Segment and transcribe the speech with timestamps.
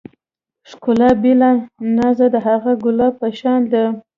[0.69, 1.49] ښکلا بې له
[1.97, 3.83] نازه د هغه ګلاب په شان ده.